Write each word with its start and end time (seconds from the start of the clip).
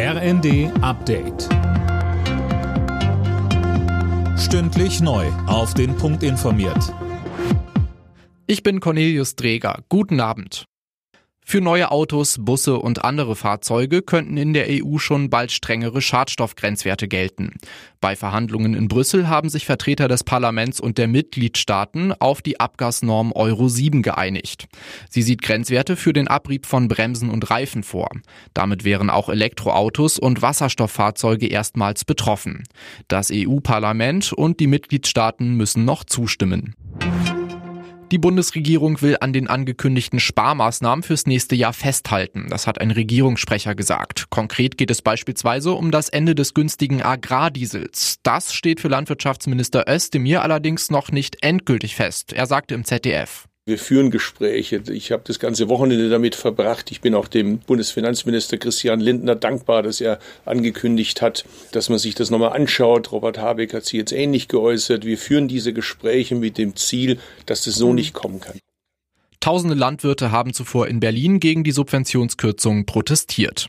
RND 0.00 0.70
Update. 0.80 1.48
Stündlich 4.38 5.00
neu. 5.00 5.26
Auf 5.48 5.74
den 5.74 5.96
Punkt 5.96 6.22
informiert. 6.22 6.94
Ich 8.46 8.62
bin 8.62 8.78
Cornelius 8.78 9.34
Dreger. 9.34 9.82
Guten 9.88 10.20
Abend. 10.20 10.66
Für 11.50 11.62
neue 11.62 11.90
Autos, 11.90 12.36
Busse 12.38 12.78
und 12.78 13.06
andere 13.06 13.34
Fahrzeuge 13.34 14.02
könnten 14.02 14.36
in 14.36 14.52
der 14.52 14.66
EU 14.68 14.98
schon 14.98 15.30
bald 15.30 15.50
strengere 15.50 16.02
Schadstoffgrenzwerte 16.02 17.08
gelten. 17.08 17.54
Bei 18.02 18.16
Verhandlungen 18.16 18.74
in 18.74 18.86
Brüssel 18.86 19.28
haben 19.28 19.48
sich 19.48 19.64
Vertreter 19.64 20.08
des 20.08 20.24
Parlaments 20.24 20.78
und 20.78 20.98
der 20.98 21.08
Mitgliedstaaten 21.08 22.12
auf 22.12 22.42
die 22.42 22.60
Abgasnorm 22.60 23.32
Euro 23.32 23.70
7 23.70 24.02
geeinigt. 24.02 24.68
Sie 25.08 25.22
sieht 25.22 25.40
Grenzwerte 25.40 25.96
für 25.96 26.12
den 26.12 26.28
Abrieb 26.28 26.66
von 26.66 26.86
Bremsen 26.86 27.30
und 27.30 27.50
Reifen 27.50 27.82
vor. 27.82 28.10
Damit 28.52 28.84
wären 28.84 29.08
auch 29.08 29.30
Elektroautos 29.30 30.18
und 30.18 30.42
Wasserstofffahrzeuge 30.42 31.46
erstmals 31.46 32.04
betroffen. 32.04 32.64
Das 33.08 33.30
EU-Parlament 33.32 34.34
und 34.34 34.60
die 34.60 34.66
Mitgliedstaaten 34.66 35.54
müssen 35.54 35.86
noch 35.86 36.04
zustimmen. 36.04 36.74
Die 38.10 38.18
Bundesregierung 38.18 39.02
will 39.02 39.18
an 39.20 39.34
den 39.34 39.48
angekündigten 39.48 40.18
Sparmaßnahmen 40.18 41.02
fürs 41.02 41.26
nächste 41.26 41.54
Jahr 41.54 41.74
festhalten. 41.74 42.46
Das 42.48 42.66
hat 42.66 42.80
ein 42.80 42.90
Regierungssprecher 42.90 43.74
gesagt. 43.74 44.30
Konkret 44.30 44.78
geht 44.78 44.90
es 44.90 45.02
beispielsweise 45.02 45.72
um 45.72 45.90
das 45.90 46.08
Ende 46.08 46.34
des 46.34 46.54
günstigen 46.54 47.02
Agrardiesels. 47.02 48.16
Das 48.22 48.54
steht 48.54 48.80
für 48.80 48.88
Landwirtschaftsminister 48.88 49.84
Özdemir 49.86 50.42
allerdings 50.42 50.90
noch 50.90 51.12
nicht 51.12 51.42
endgültig 51.42 51.96
fest. 51.96 52.32
Er 52.32 52.46
sagte 52.46 52.74
im 52.74 52.84
ZDF. 52.84 53.47
Wir 53.68 53.78
führen 53.78 54.10
Gespräche. 54.10 54.82
Ich 54.90 55.12
habe 55.12 55.24
das 55.26 55.38
ganze 55.38 55.68
Wochenende 55.68 56.08
damit 56.08 56.34
verbracht. 56.34 56.90
Ich 56.90 57.02
bin 57.02 57.14
auch 57.14 57.28
dem 57.28 57.58
Bundesfinanzminister 57.58 58.56
Christian 58.56 58.98
Lindner 58.98 59.34
dankbar, 59.34 59.82
dass 59.82 60.00
er 60.00 60.18
angekündigt 60.46 61.20
hat, 61.20 61.44
dass 61.72 61.90
man 61.90 61.98
sich 61.98 62.14
das 62.14 62.30
nochmal 62.30 62.54
anschaut. 62.54 63.12
Robert 63.12 63.36
Habeck 63.36 63.74
hat 63.74 63.84
sich 63.84 63.92
jetzt 63.92 64.12
ähnlich 64.12 64.48
geäußert. 64.48 65.04
Wir 65.04 65.18
führen 65.18 65.48
diese 65.48 65.74
Gespräche 65.74 66.34
mit 66.34 66.56
dem 66.56 66.76
Ziel, 66.76 67.18
dass 67.44 67.64
das 67.64 67.74
so 67.74 67.90
mhm. 67.90 67.96
nicht 67.96 68.14
kommen 68.14 68.40
kann. 68.40 68.58
Tausende 69.40 69.76
Landwirte 69.76 70.32
haben 70.32 70.54
zuvor 70.54 70.88
in 70.88 70.98
Berlin 70.98 71.38
gegen 71.38 71.62
die 71.62 71.72
Subventionskürzungen 71.72 72.86
protestiert. 72.86 73.68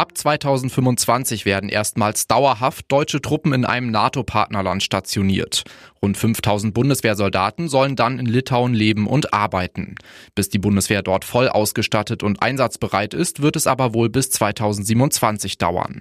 Ab 0.00 0.16
2025 0.16 1.44
werden 1.44 1.68
erstmals 1.68 2.26
dauerhaft 2.26 2.90
deutsche 2.90 3.20
Truppen 3.20 3.52
in 3.52 3.66
einem 3.66 3.90
NATO-Partnerland 3.90 4.82
stationiert. 4.82 5.64
Rund 6.00 6.16
5000 6.16 6.72
Bundeswehrsoldaten 6.72 7.68
sollen 7.68 7.96
dann 7.96 8.18
in 8.18 8.24
Litauen 8.24 8.72
leben 8.72 9.06
und 9.06 9.34
arbeiten. 9.34 9.96
Bis 10.34 10.48
die 10.48 10.58
Bundeswehr 10.58 11.02
dort 11.02 11.26
voll 11.26 11.50
ausgestattet 11.50 12.22
und 12.22 12.42
einsatzbereit 12.42 13.12
ist, 13.12 13.42
wird 13.42 13.56
es 13.56 13.66
aber 13.66 13.92
wohl 13.92 14.08
bis 14.08 14.30
2027 14.30 15.58
dauern. 15.58 16.00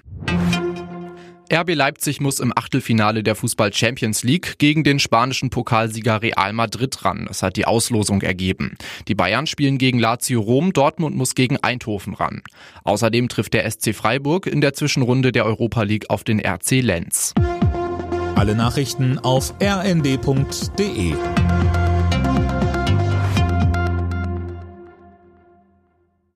RB 1.52 1.74
Leipzig 1.74 2.22
muss 2.22 2.40
im 2.40 2.54
Achtelfinale 2.56 3.24
der 3.24 3.36
Fußball 3.36 3.74
Champions 3.74 4.24
League 4.24 4.60
gegen 4.60 4.84
den 4.84 5.00
spanischen 5.00 5.50
Pokalsieger 5.50 6.22
Real 6.22 6.54
Madrid 6.54 7.04
ran. 7.04 7.26
Das 7.28 7.42
hat 7.42 7.56
die 7.56 7.66
Auslosung 7.66 8.22
ergeben. 8.22 8.78
Die 9.08 9.16
Bayern 9.16 9.48
spielen 9.48 9.80
gegen 9.80 9.98
Lazio 9.98 10.42
Rom, 10.42 10.74
Dortmund 10.74 11.16
muss 11.16 11.34
gegen 11.34 11.58
Eindhoven 11.58 12.14
ran. 12.14 12.44
Außerdem 12.84 13.30
trifft 13.30 13.56
der 13.56 13.70
SC 13.70 13.96
Freiburg 13.96 14.46
in 14.46 14.62
der 14.62 14.74
Zwischenrunde 14.74 15.32
der 15.32 15.46
Europa 15.46 15.82
League 15.82 16.10
auf 16.10 16.24
den 16.24 16.40
RC 16.40 16.82
Lenz. 16.82 17.34
Alle 18.36 18.56
Nachrichten 18.56 19.18
auf 19.18 19.54
rnd.de 19.62 21.16